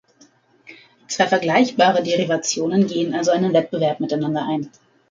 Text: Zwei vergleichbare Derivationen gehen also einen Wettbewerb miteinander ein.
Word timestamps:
Zwei 1.07 1.27
vergleichbare 1.27 2.01
Derivationen 2.01 2.87
gehen 2.87 3.13
also 3.13 3.29
einen 3.29 3.53
Wettbewerb 3.53 3.99
miteinander 3.99 4.43
ein. 4.47 4.71